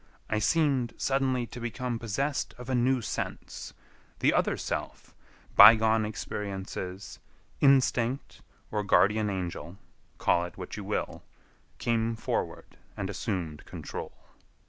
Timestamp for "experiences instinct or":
6.07-8.83